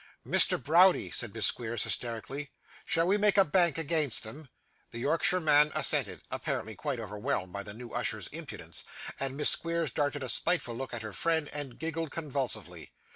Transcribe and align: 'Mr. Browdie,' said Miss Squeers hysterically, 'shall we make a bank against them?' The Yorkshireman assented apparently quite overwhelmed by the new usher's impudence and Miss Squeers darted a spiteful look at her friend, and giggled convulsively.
'Mr. 0.25 0.57
Browdie,' 0.59 1.11
said 1.11 1.31
Miss 1.31 1.45
Squeers 1.45 1.83
hysterically, 1.83 2.49
'shall 2.85 3.05
we 3.05 3.19
make 3.19 3.37
a 3.37 3.45
bank 3.45 3.77
against 3.77 4.23
them?' 4.23 4.49
The 4.89 4.97
Yorkshireman 4.97 5.71
assented 5.75 6.21
apparently 6.31 6.73
quite 6.73 6.99
overwhelmed 6.99 7.53
by 7.53 7.61
the 7.61 7.75
new 7.75 7.91
usher's 7.91 8.25
impudence 8.29 8.83
and 9.19 9.37
Miss 9.37 9.51
Squeers 9.51 9.91
darted 9.91 10.23
a 10.23 10.27
spiteful 10.29 10.73
look 10.73 10.95
at 10.95 11.03
her 11.03 11.13
friend, 11.13 11.49
and 11.53 11.77
giggled 11.77 12.09
convulsively. 12.09 12.91